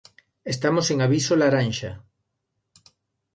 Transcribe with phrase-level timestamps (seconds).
[0.53, 1.91] Estamos en aviso laranxa.